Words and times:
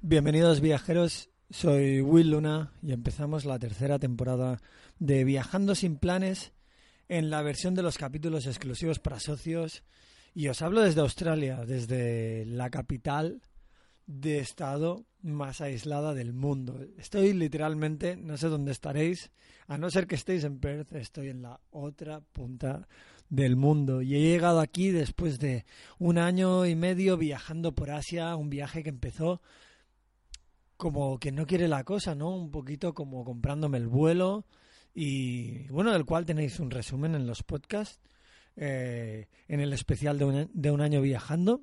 Bienvenidos 0.00 0.60
viajeros, 0.60 1.30
soy 1.48 2.00
Will 2.00 2.32
Luna 2.32 2.72
y 2.82 2.92
empezamos 2.92 3.44
la 3.44 3.60
tercera 3.60 4.00
temporada 4.00 4.60
de 4.98 5.22
Viajando 5.22 5.76
sin 5.76 5.96
planes 5.96 6.50
en 7.08 7.30
la 7.30 7.42
versión 7.42 7.74
de 7.74 7.82
los 7.82 7.98
capítulos 7.98 8.46
exclusivos 8.46 8.98
para 8.98 9.20
socios 9.20 9.82
y 10.34 10.48
os 10.48 10.62
hablo 10.62 10.82
desde 10.82 11.00
Australia, 11.00 11.64
desde 11.66 12.44
la 12.46 12.70
capital 12.70 13.40
de 14.06 14.38
estado 14.38 15.04
más 15.22 15.60
aislada 15.60 16.14
del 16.14 16.32
mundo. 16.32 16.80
Estoy 16.96 17.32
literalmente, 17.32 18.16
no 18.16 18.36
sé 18.36 18.48
dónde 18.48 18.72
estaréis, 18.72 19.30
a 19.66 19.76
no 19.78 19.90
ser 19.90 20.06
que 20.06 20.14
estéis 20.14 20.44
en 20.44 20.60
Perth, 20.60 20.92
estoy 20.94 21.28
en 21.28 21.42
la 21.42 21.60
otra 21.70 22.20
punta 22.20 22.88
del 23.28 23.56
mundo 23.56 24.00
y 24.00 24.14
he 24.14 24.20
llegado 24.20 24.60
aquí 24.60 24.90
después 24.90 25.38
de 25.38 25.66
un 25.98 26.18
año 26.18 26.64
y 26.66 26.74
medio 26.74 27.16
viajando 27.16 27.74
por 27.74 27.90
Asia, 27.90 28.34
un 28.36 28.48
viaje 28.48 28.82
que 28.82 28.88
empezó 28.88 29.42
como 30.78 31.18
que 31.18 31.32
no 31.32 31.46
quiere 31.46 31.68
la 31.68 31.84
cosa, 31.84 32.14
¿no? 32.14 32.34
Un 32.34 32.50
poquito 32.50 32.94
como 32.94 33.24
comprándome 33.24 33.78
el 33.78 33.88
vuelo 33.88 34.46
y 35.00 35.68
bueno, 35.68 35.92
del 35.92 36.04
cual 36.04 36.26
tenéis 36.26 36.58
un 36.58 36.72
resumen 36.72 37.14
en 37.14 37.24
los 37.24 37.44
podcasts, 37.44 38.00
eh, 38.56 39.28
en 39.46 39.60
el 39.60 39.72
especial 39.72 40.18
de 40.18 40.24
un, 40.24 40.50
de 40.52 40.72
un 40.72 40.80
año 40.80 41.00
viajando. 41.00 41.62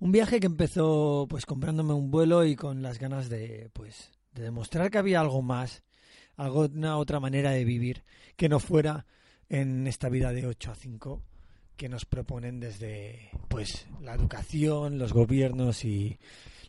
Un 0.00 0.12
viaje 0.12 0.40
que 0.40 0.46
empezó 0.46 1.26
pues 1.28 1.44
comprándome 1.44 1.92
un 1.92 2.10
vuelo 2.10 2.46
y 2.46 2.56
con 2.56 2.80
las 2.80 2.98
ganas 2.98 3.28
de 3.28 3.68
pues 3.74 4.12
de 4.32 4.44
demostrar 4.44 4.90
que 4.90 4.96
había 4.96 5.20
algo 5.20 5.42
más, 5.42 5.82
algo 6.36 6.62
una 6.62 6.96
otra 6.96 7.20
manera 7.20 7.50
de 7.50 7.66
vivir 7.66 8.02
que 8.36 8.48
no 8.48 8.60
fuera 8.60 9.04
en 9.50 9.86
esta 9.86 10.08
vida 10.08 10.32
de 10.32 10.46
8 10.46 10.70
a 10.70 10.74
5 10.74 11.22
que 11.76 11.90
nos 11.90 12.06
proponen 12.06 12.60
desde 12.60 13.28
pues 13.48 13.86
la 14.00 14.14
educación, 14.14 14.98
los 14.98 15.12
gobiernos 15.12 15.84
y 15.84 16.18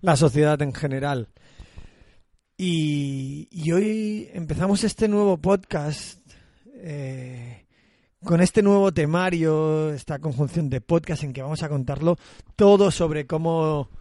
la 0.01 0.17
sociedad 0.17 0.61
en 0.61 0.73
general. 0.73 1.29
Y, 2.59 3.71
hoy 3.71 4.31
empezamos 4.33 4.83
este 4.83 5.07
nuevo 5.07 5.37
podcast 5.37 6.19
eh, 6.73 7.67
con 8.23 8.41
este 8.41 8.63
nuevo 8.63 8.91
temario, 8.91 9.93
esta 9.93 10.17
conjunción 10.17 10.67
de 10.67 10.81
podcast 10.81 11.23
en 11.23 11.33
que 11.33 11.43
vamos 11.43 11.61
a 11.61 11.69
contarlo 11.69 12.17
todo 12.55 12.89
sobre 12.89 13.27
cómo, 13.27 13.91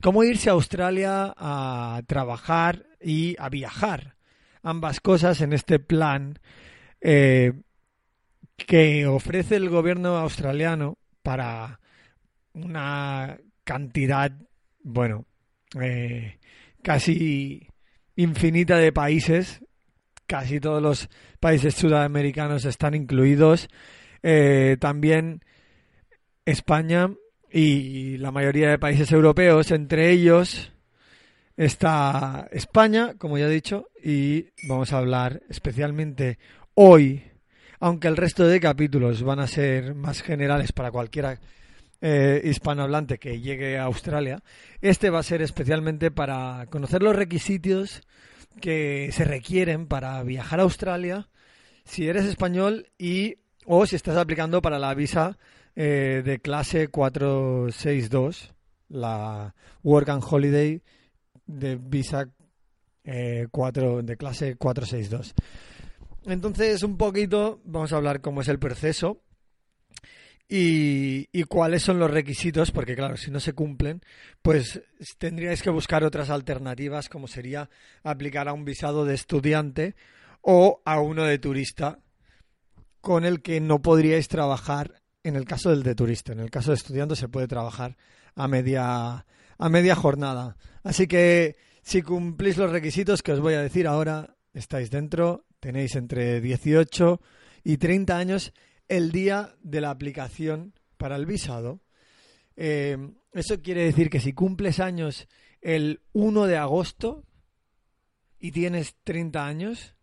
cómo 0.00 0.22
irse 0.22 0.48
a 0.48 0.52
Australia 0.52 1.34
a 1.36 2.00
trabajar 2.06 2.86
y 3.00 3.34
a 3.36 3.48
viajar. 3.48 4.14
Ambas 4.62 5.00
cosas 5.00 5.40
en 5.40 5.52
este 5.52 5.80
plan 5.80 6.38
eh, 7.00 7.52
que 8.56 9.08
ofrece 9.08 9.56
el 9.56 9.70
gobierno 9.70 10.18
australiano 10.18 10.98
para 11.24 11.80
una 12.52 13.38
cantidad, 13.64 14.30
bueno, 14.84 15.24
eh, 15.80 16.38
casi 16.80 17.66
infinita 18.18 18.76
de 18.76 18.92
países. 18.92 19.64
Casi 20.26 20.60
todos 20.60 20.82
los 20.82 21.08
países 21.40 21.74
sudamericanos 21.74 22.64
están 22.64 22.94
incluidos. 22.94 23.68
Eh, 24.22 24.76
también 24.80 25.42
España 26.44 27.10
y 27.50 28.18
la 28.18 28.32
mayoría 28.32 28.68
de 28.70 28.78
países 28.78 29.10
europeos. 29.12 29.70
Entre 29.70 30.10
ellos 30.10 30.72
está 31.56 32.48
España, 32.50 33.14
como 33.16 33.38
ya 33.38 33.46
he 33.46 33.50
dicho, 33.50 33.88
y 34.02 34.46
vamos 34.66 34.92
a 34.92 34.98
hablar 34.98 35.40
especialmente 35.48 36.38
hoy, 36.74 37.22
aunque 37.78 38.08
el 38.08 38.16
resto 38.16 38.46
de 38.46 38.60
capítulos 38.60 39.22
van 39.22 39.38
a 39.38 39.46
ser 39.46 39.94
más 39.94 40.22
generales 40.22 40.72
para 40.72 40.90
cualquiera 40.90 41.38
eh, 42.00 42.40
hispanohablante 42.44 43.18
que 43.18 43.40
llegue 43.40 43.78
a 43.78 43.84
Australia, 43.84 44.42
este 44.80 45.10
va 45.10 45.20
a 45.20 45.24
ser 45.24 45.42
especialmente 45.42 46.10
para 46.10 46.66
conocer 46.70 47.02
los 47.02 47.16
requisitos 47.16 48.02
que 48.60 49.10
se 49.12 49.24
requieren 49.24 49.86
para 49.86 50.22
viajar 50.22 50.60
a 50.60 50.64
Australia 50.64 51.28
si 51.84 52.08
eres 52.08 52.26
español 52.26 52.88
y 52.98 53.36
o 53.64 53.86
si 53.86 53.96
estás 53.96 54.16
aplicando 54.16 54.62
para 54.62 54.78
la 54.78 54.94
visa 54.94 55.38
eh, 55.74 56.22
de 56.24 56.38
clase 56.38 56.88
462, 56.88 58.52
la 58.88 59.54
Work 59.82 60.08
and 60.08 60.24
Holiday 60.28 60.82
de 61.46 61.76
visa 61.76 62.28
eh, 63.04 63.46
4, 63.50 64.02
de 64.02 64.16
clase 64.16 64.56
462. 64.56 65.34
Entonces, 66.26 66.82
un 66.82 66.96
poquito, 66.96 67.60
vamos 67.64 67.92
a 67.92 67.96
hablar 67.96 68.20
cómo 68.20 68.42
es 68.42 68.48
el 68.48 68.58
proceso 68.58 69.22
y, 70.48 71.42
cuáles 71.44 71.82
son 71.82 71.98
los 71.98 72.10
requisitos, 72.10 72.70
porque 72.70 72.96
claro, 72.96 73.16
si 73.16 73.30
no 73.30 73.38
se 73.38 73.52
cumplen, 73.52 74.00
pues 74.40 74.82
tendríais 75.18 75.62
que 75.62 75.70
buscar 75.70 76.04
otras 76.04 76.30
alternativas, 76.30 77.08
como 77.08 77.28
sería 77.28 77.68
aplicar 78.02 78.48
a 78.48 78.54
un 78.54 78.64
visado 78.64 79.04
de 79.04 79.14
estudiante 79.14 79.94
o 80.40 80.80
a 80.86 81.00
uno 81.00 81.24
de 81.24 81.38
turista, 81.38 81.98
con 83.00 83.24
el 83.24 83.42
que 83.42 83.60
no 83.60 83.82
podríais 83.82 84.28
trabajar 84.28 85.02
en 85.22 85.36
el 85.36 85.44
caso 85.44 85.70
del 85.70 85.82
de 85.82 85.94
turista. 85.94 86.32
En 86.32 86.40
el 86.40 86.50
caso 86.50 86.70
de 86.70 86.76
estudiante 86.76 87.16
se 87.16 87.28
puede 87.28 87.46
trabajar 87.46 87.96
a 88.34 88.48
media, 88.48 89.26
a 89.58 89.68
media 89.68 89.94
jornada. 89.94 90.56
Así 90.82 91.06
que 91.06 91.56
si 91.82 92.00
cumplís 92.02 92.56
los 92.56 92.70
requisitos 92.70 93.22
que 93.22 93.32
os 93.32 93.40
voy 93.40 93.54
a 93.54 93.62
decir 93.62 93.86
ahora, 93.86 94.36
estáis 94.54 94.90
dentro, 94.90 95.44
tenéis 95.60 95.94
entre 95.96 96.40
18 96.40 97.20
y 97.64 97.76
30 97.76 98.16
años 98.16 98.52
el 98.88 99.12
día 99.12 99.54
de 99.62 99.80
la 99.80 99.90
aplicación 99.90 100.74
para 100.96 101.16
el 101.16 101.26
visado. 101.26 101.80
Eh, 102.56 102.96
eso 103.32 103.62
quiere 103.62 103.84
decir 103.84 104.10
que 104.10 104.20
si 104.20 104.32
cumples 104.32 104.80
años 104.80 105.28
el 105.60 106.00
1 106.12 106.46
de 106.46 106.56
agosto 106.56 107.24
y 108.38 108.52
tienes 108.52 108.96
30 109.04 109.46
años, 109.46 109.94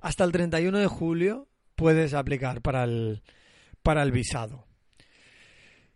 hasta 0.00 0.24
el 0.24 0.32
31 0.32 0.78
de 0.78 0.86
julio 0.86 1.48
puedes 1.74 2.14
aplicar 2.14 2.62
para 2.62 2.84
el, 2.84 3.22
para 3.82 4.02
el 4.02 4.12
visado. 4.12 4.66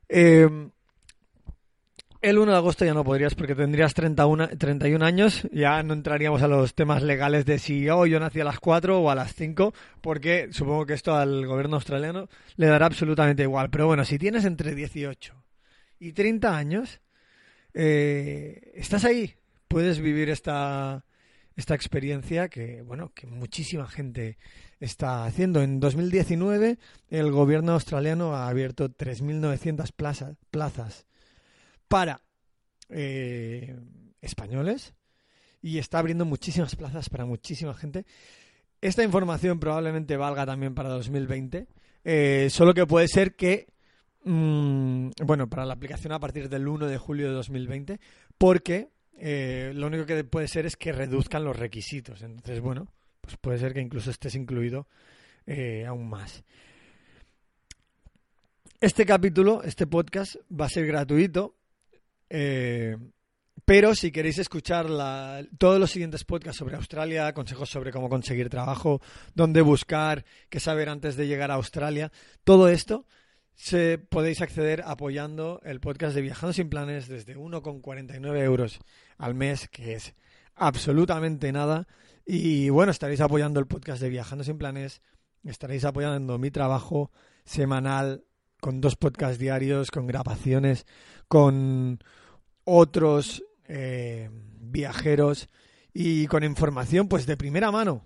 Eh, 0.08 0.48
el 2.20 2.38
1 2.38 2.50
de 2.50 2.58
agosto 2.58 2.84
ya 2.84 2.94
no 2.94 3.04
podrías 3.04 3.34
porque 3.34 3.54
tendrías 3.54 3.94
31, 3.94 4.48
31 4.58 5.04
años, 5.04 5.46
ya 5.52 5.82
no 5.82 5.94
entraríamos 5.94 6.42
a 6.42 6.48
los 6.48 6.74
temas 6.74 7.02
legales 7.02 7.46
de 7.46 7.58
si 7.58 7.88
oh, 7.88 8.06
yo 8.06 8.18
nací 8.18 8.40
a 8.40 8.44
las 8.44 8.58
4 8.58 9.00
o 9.00 9.10
a 9.10 9.14
las 9.14 9.34
5, 9.34 9.72
porque 10.00 10.48
supongo 10.50 10.86
que 10.86 10.94
esto 10.94 11.14
al 11.14 11.46
gobierno 11.46 11.76
australiano 11.76 12.28
le 12.56 12.66
dará 12.66 12.86
absolutamente 12.86 13.44
igual. 13.44 13.70
Pero 13.70 13.86
bueno, 13.86 14.04
si 14.04 14.18
tienes 14.18 14.44
entre 14.44 14.74
18 14.74 15.34
y 16.00 16.12
30 16.12 16.56
años, 16.56 17.00
eh, 17.72 18.72
estás 18.74 19.04
ahí, 19.04 19.34
puedes 19.68 20.00
vivir 20.00 20.28
esta, 20.28 21.04
esta 21.54 21.74
experiencia 21.74 22.48
que, 22.48 22.82
bueno, 22.82 23.12
que 23.14 23.28
muchísima 23.28 23.86
gente 23.86 24.38
está 24.80 25.24
haciendo. 25.24 25.62
En 25.62 25.78
2019 25.78 26.78
el 27.10 27.30
gobierno 27.30 27.74
australiano 27.74 28.34
ha 28.34 28.48
abierto 28.48 28.88
3.900 28.88 29.92
plazas, 29.92 30.36
plazas 30.50 31.07
para 31.88 32.20
eh, 32.90 33.76
españoles 34.20 34.94
y 35.60 35.78
está 35.78 35.98
abriendo 35.98 36.24
muchísimas 36.24 36.76
plazas 36.76 37.08
para 37.08 37.24
muchísima 37.24 37.74
gente. 37.74 38.06
Esta 38.80 39.02
información 39.02 39.58
probablemente 39.58 40.16
valga 40.16 40.46
también 40.46 40.74
para 40.74 40.90
2020, 40.90 41.66
eh, 42.04 42.48
solo 42.50 42.74
que 42.74 42.86
puede 42.86 43.08
ser 43.08 43.34
que, 43.34 43.66
mmm, 44.24 45.10
bueno, 45.24 45.48
para 45.48 45.66
la 45.66 45.74
aplicación 45.74 46.12
a 46.12 46.20
partir 46.20 46.48
del 46.48 46.68
1 46.68 46.86
de 46.86 46.98
julio 46.98 47.28
de 47.28 47.34
2020, 47.34 47.98
porque 48.36 48.90
eh, 49.16 49.72
lo 49.74 49.88
único 49.88 50.06
que 50.06 50.22
puede 50.22 50.46
ser 50.46 50.66
es 50.66 50.76
que 50.76 50.92
reduzcan 50.92 51.44
los 51.44 51.56
requisitos. 51.56 52.22
Entonces, 52.22 52.60
bueno, 52.60 52.86
pues 53.20 53.36
puede 53.38 53.58
ser 53.58 53.74
que 53.74 53.80
incluso 53.80 54.10
estés 54.10 54.34
incluido 54.36 54.86
aún 55.86 56.10
más. 56.10 56.44
Este 58.80 59.04
capítulo, 59.04 59.64
este 59.64 59.88
podcast, 59.88 60.36
va 60.48 60.66
a 60.66 60.68
ser 60.68 60.86
gratuito. 60.86 61.57
Eh, 62.30 62.96
pero 63.64 63.94
si 63.94 64.10
queréis 64.10 64.38
escuchar 64.38 64.88
la- 64.88 65.44
todos 65.58 65.78
los 65.78 65.90
siguientes 65.90 66.24
podcasts 66.24 66.58
sobre 66.58 66.76
Australia, 66.76 67.32
consejos 67.34 67.68
sobre 67.68 67.90
cómo 67.92 68.08
conseguir 68.08 68.48
trabajo, 68.48 69.00
dónde 69.34 69.60
buscar, 69.60 70.24
qué 70.48 70.58
saber 70.60 70.88
antes 70.88 71.16
de 71.16 71.26
llegar 71.26 71.50
a 71.50 71.54
Australia, 71.54 72.10
todo 72.44 72.68
esto 72.68 73.06
se, 73.54 73.98
podéis 73.98 74.40
acceder 74.40 74.82
apoyando 74.86 75.60
el 75.64 75.80
podcast 75.80 76.14
de 76.14 76.22
Viajando 76.22 76.52
sin 76.52 76.70
Planes 76.70 77.08
desde 77.08 77.36
1,49 77.36 78.38
euros 78.42 78.78
al 79.18 79.34
mes, 79.34 79.68
que 79.68 79.94
es 79.94 80.14
absolutamente 80.54 81.50
nada. 81.52 81.86
Y 82.24 82.68
bueno, 82.70 82.92
estaréis 82.92 83.20
apoyando 83.20 83.58
el 83.58 83.66
podcast 83.66 84.00
de 84.00 84.10
Viajando 84.10 84.44
sin 84.44 84.58
Planes, 84.58 85.02
estaréis 85.44 85.84
apoyando 85.84 86.38
mi 86.38 86.50
trabajo 86.50 87.10
semanal 87.44 88.24
con 88.60 88.80
dos 88.80 88.96
podcasts 88.96 89.38
diarios, 89.38 89.90
con 89.90 90.06
grabaciones, 90.06 90.86
con 91.28 91.98
otros 92.64 93.42
eh, 93.66 94.30
viajeros 94.60 95.48
y 95.92 96.26
con 96.26 96.44
información 96.44 97.08
pues 97.08 97.26
de 97.26 97.36
primera 97.36 97.70
mano 97.70 98.04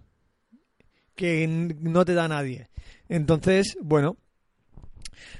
que 1.14 1.46
no 1.46 2.04
te 2.04 2.14
da 2.14 2.28
nadie. 2.28 2.68
Entonces, 3.08 3.76
bueno, 3.80 4.16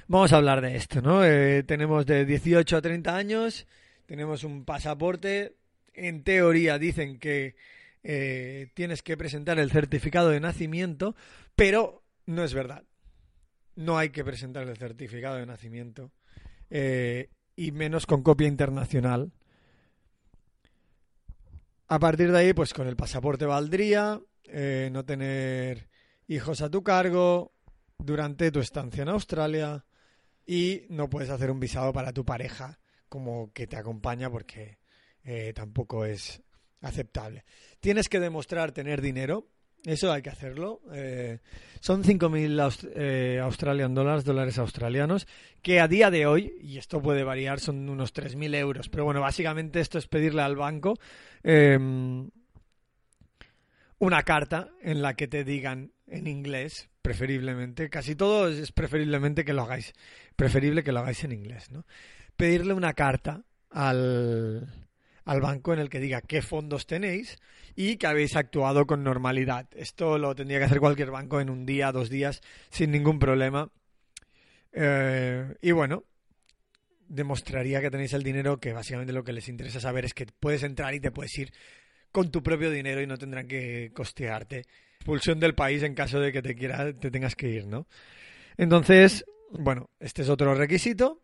vamos 0.07 0.31
a 0.33 0.37
hablar 0.37 0.61
de 0.61 0.75
esto, 0.75 1.01
¿no? 1.01 1.23
Eh, 1.25 1.63
tenemos 1.63 2.05
de 2.05 2.25
18 2.25 2.77
a 2.77 2.81
30 2.81 3.15
años, 3.15 3.67
tenemos 4.05 4.43
un 4.43 4.65
pasaporte, 4.65 5.55
en 5.93 6.23
teoría 6.23 6.77
dicen 6.77 7.19
que 7.19 7.55
eh, 8.03 8.67
tienes 8.73 9.01
que 9.01 9.17
presentar 9.17 9.59
el 9.59 9.71
certificado 9.71 10.29
de 10.29 10.39
nacimiento, 10.39 11.15
pero 11.55 12.03
no 12.25 12.43
es 12.43 12.53
verdad. 12.53 12.83
No 13.75 13.97
hay 13.97 14.09
que 14.09 14.23
presentar 14.23 14.67
el 14.67 14.77
certificado 14.77 15.35
de 15.37 15.45
nacimiento. 15.45 16.11
eh, 16.69 17.29
y 17.55 17.71
menos 17.71 18.05
con 18.07 18.23
copia 18.23 18.47
internacional. 18.47 19.31
A 21.87 21.99
partir 21.99 22.31
de 22.31 22.39
ahí, 22.39 22.53
pues 22.53 22.73
con 22.73 22.87
el 22.87 22.95
pasaporte 22.95 23.45
valdría, 23.45 24.19
eh, 24.45 24.89
no 24.91 25.05
tener 25.05 25.89
hijos 26.27 26.61
a 26.61 26.69
tu 26.69 26.83
cargo 26.83 27.53
durante 27.99 28.51
tu 28.51 28.59
estancia 28.59 29.03
en 29.03 29.09
Australia 29.09 29.85
y 30.45 30.85
no 30.89 31.09
puedes 31.09 31.29
hacer 31.29 31.51
un 31.51 31.59
visado 31.59 31.93
para 31.93 32.11
tu 32.11 32.25
pareja 32.25 32.79
como 33.07 33.51
que 33.53 33.67
te 33.67 33.77
acompaña 33.77 34.29
porque 34.31 34.79
eh, 35.23 35.53
tampoco 35.53 36.05
es 36.05 36.41
aceptable. 36.81 37.45
Tienes 37.79 38.09
que 38.09 38.19
demostrar 38.19 38.71
tener 38.71 39.01
dinero, 39.01 39.47
eso 39.85 40.11
hay 40.11 40.21
que 40.21 40.29
hacerlo. 40.29 40.81
eh, 40.93 41.39
son 41.79 42.03
5.000 42.03 42.57
aus- 42.59 42.87
eh, 42.95 43.39
Australian 43.41 43.93
dollars, 43.93 44.23
dólares 44.23 44.57
australianos, 44.57 45.27
que 45.61 45.79
a 45.81 45.87
día 45.87 46.09
de 46.09 46.25
hoy, 46.25 46.53
y 46.61 46.77
esto 46.77 47.01
puede 47.01 47.23
variar, 47.23 47.59
son 47.59 47.89
unos 47.89 48.13
3.000 48.13 48.55
euros. 48.55 48.87
Pero 48.89 49.03
bueno, 49.03 49.19
básicamente 49.21 49.79
esto 49.81 49.97
es 49.97 50.07
pedirle 50.07 50.41
al 50.41 50.55
banco 50.55 50.97
eh, 51.43 51.77
una 53.99 54.23
carta 54.23 54.69
en 54.81 55.01
la 55.01 55.13
que 55.15 55.27
te 55.27 55.43
digan 55.43 55.91
en 56.07 56.27
inglés, 56.27 56.89
preferiblemente, 57.01 57.89
casi 57.89 58.15
todo 58.15 58.47
es 58.49 58.71
preferiblemente 58.71 59.43
que 59.45 59.53
lo 59.53 59.63
hagáis, 59.63 59.93
preferible 60.35 60.83
que 60.83 60.91
lo 60.91 60.99
hagáis 60.99 61.23
en 61.23 61.31
inglés, 61.31 61.71
¿no? 61.71 61.85
Pedirle 62.35 62.73
una 62.73 62.93
carta 62.93 63.43
al, 63.69 64.82
al 65.25 65.41
banco 65.41 65.73
en 65.73 65.79
el 65.79 65.89
que 65.89 65.99
diga 65.99 66.21
qué 66.21 66.41
fondos 66.41 66.85
tenéis 66.85 67.37
y 67.75 67.97
que 67.97 68.07
habéis 68.07 68.35
actuado 68.35 68.85
con 68.85 69.03
normalidad. 69.03 69.67
Esto 69.75 70.17
lo 70.17 70.35
tendría 70.35 70.59
que 70.59 70.65
hacer 70.65 70.79
cualquier 70.79 71.11
banco 71.11 71.39
en 71.39 71.49
un 71.49 71.65
día, 71.65 71.91
dos 71.91 72.09
días, 72.09 72.41
sin 72.69 72.91
ningún 72.91 73.19
problema. 73.19 73.69
Eh, 74.71 75.55
y 75.61 75.71
bueno, 75.71 76.03
demostraría 77.07 77.81
que 77.81 77.91
tenéis 77.91 78.13
el 78.13 78.23
dinero, 78.23 78.59
que 78.59 78.73
básicamente 78.73 79.13
lo 79.13 79.23
que 79.23 79.33
les 79.33 79.47
interesa 79.47 79.79
saber 79.79 80.05
es 80.05 80.13
que 80.13 80.25
puedes 80.39 80.63
entrar 80.63 80.93
y 80.93 80.99
te 80.99 81.11
puedes 81.11 81.37
ir 81.37 81.53
con 82.11 82.31
tu 82.31 82.43
propio 82.43 82.69
dinero 82.69 83.01
y 83.01 83.07
no 83.07 83.17
tendrán 83.17 83.47
que 83.47 83.91
costearte 83.93 84.63
expulsión 85.03 85.39
del 85.39 85.53
país 85.53 85.83
en 85.83 85.95
caso 85.95 86.19
de 86.21 86.31
que 86.31 86.41
te 86.41 86.55
quiera, 86.55 86.93
te 86.93 87.11
tengas 87.11 87.35
que 87.35 87.49
ir, 87.49 87.67
¿no? 87.67 87.87
Entonces, 88.55 89.25
bueno, 89.51 89.89
este 89.99 90.21
es 90.21 90.29
otro 90.29 90.55
requisito. 90.55 91.22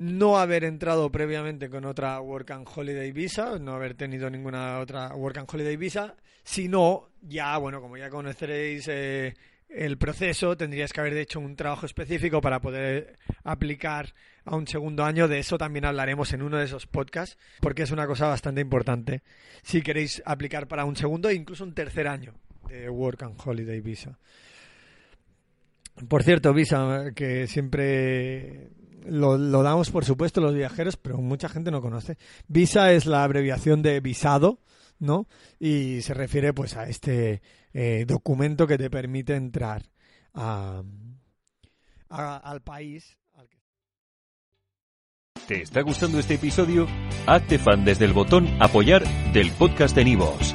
No 0.00 0.38
haber 0.38 0.64
entrado 0.64 1.12
previamente 1.12 1.68
con 1.68 1.84
otra 1.84 2.18
Work 2.22 2.52
and 2.52 2.66
Holiday 2.74 3.12
Visa, 3.12 3.58
no 3.58 3.74
haber 3.74 3.92
tenido 3.92 4.30
ninguna 4.30 4.78
otra 4.78 5.14
Work 5.14 5.36
and 5.36 5.48
Holiday 5.52 5.76
Visa, 5.76 6.16
sino 6.42 7.10
ya, 7.20 7.58
bueno, 7.58 7.82
como 7.82 7.98
ya 7.98 8.08
conoceréis 8.08 8.88
eh, 8.88 9.34
el 9.68 9.98
proceso, 9.98 10.56
tendrías 10.56 10.94
que 10.94 11.00
haber 11.00 11.18
hecho 11.18 11.38
un 11.38 11.54
trabajo 11.54 11.84
específico 11.84 12.40
para 12.40 12.62
poder 12.62 13.18
aplicar 13.44 14.14
a 14.46 14.56
un 14.56 14.66
segundo 14.66 15.04
año. 15.04 15.28
De 15.28 15.38
eso 15.38 15.58
también 15.58 15.84
hablaremos 15.84 16.32
en 16.32 16.40
uno 16.40 16.56
de 16.56 16.64
esos 16.64 16.86
podcasts, 16.86 17.36
porque 17.60 17.82
es 17.82 17.90
una 17.90 18.06
cosa 18.06 18.26
bastante 18.26 18.62
importante. 18.62 19.20
Si 19.62 19.82
queréis 19.82 20.22
aplicar 20.24 20.66
para 20.66 20.86
un 20.86 20.96
segundo 20.96 21.28
e 21.28 21.34
incluso 21.34 21.62
un 21.62 21.74
tercer 21.74 22.08
año 22.08 22.32
de 22.70 22.88
Work 22.88 23.24
and 23.24 23.36
Holiday 23.44 23.82
Visa. 23.82 24.18
Por 26.08 26.22
cierto, 26.22 26.54
Visa, 26.54 27.12
que 27.14 27.46
siempre 27.46 28.70
lo, 29.06 29.62
damos 29.62 29.90
por 29.90 30.04
supuesto 30.04 30.40
los 30.40 30.54
viajeros, 30.54 30.96
pero 30.96 31.18
mucha 31.18 31.48
gente 31.48 31.70
no 31.70 31.80
conoce. 31.82 32.16
Visa 32.48 32.92
es 32.92 33.06
la 33.06 33.24
abreviación 33.24 33.82
de 33.82 34.00
visado, 34.00 34.60
¿no? 34.98 35.26
Y 35.58 36.02
se 36.02 36.14
refiere 36.14 36.52
pues 36.52 36.76
a 36.76 36.88
este 36.88 37.42
eh, 37.72 38.04
documento 38.06 38.66
que 38.66 38.78
te 38.78 38.90
permite 38.90 39.34
entrar 39.36 39.82
a, 40.34 40.82
a- 42.08 42.36
al 42.36 42.60
país. 42.62 43.16
¿Te 45.46 45.62
está 45.62 45.80
gustando 45.82 46.18
este 46.20 46.34
episodio? 46.34 46.86
Hazte 47.26 47.58
fan 47.58 47.84
desde 47.84 48.04
el 48.04 48.12
botón 48.12 48.46
Apoyar 48.60 49.02
del 49.32 49.50
podcast 49.52 49.96
de 49.96 50.04
Nivos. 50.04 50.54